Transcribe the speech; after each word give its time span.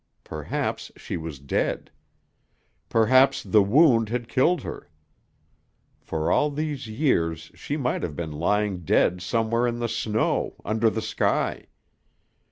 Perhaps 0.23 0.91
she 0.97 1.15
was 1.15 1.37
dead. 1.37 1.91
Perhaps 2.89 3.43
the 3.43 3.61
wound 3.61 4.09
had 4.09 4.27
killed 4.27 4.63
her. 4.63 4.89
For 5.99 6.31
all 6.31 6.49
these 6.49 6.87
years 6.87 7.51
she 7.53 7.77
might 7.77 8.01
have 8.01 8.15
been 8.15 8.31
lying 8.31 8.79
dead 8.79 9.21
somewhere 9.21 9.67
in 9.67 9.77
the 9.77 9.87
snow, 9.87 10.55
under 10.65 10.89
the 10.89 11.03
sky. 11.03 11.67